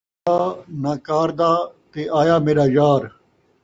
[0.25, 0.39] کم دا
[0.81, 1.51] ناں کار دا
[1.91, 3.03] تے آیا میݙا یار